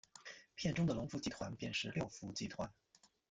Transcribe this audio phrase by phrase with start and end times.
[0.55, 2.67] 片中的龙福集团便是六福集团。